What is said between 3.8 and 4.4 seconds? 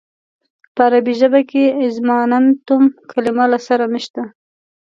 نشته.